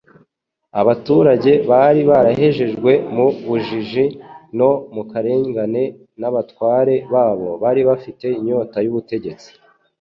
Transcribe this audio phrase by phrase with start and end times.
[0.81, 4.05] Abaturage bari barahejejwe mu bujiji
[4.57, 5.83] no mu karengane
[6.19, 9.49] n'abatware babo bari bafite inyota y'ubutegetsi,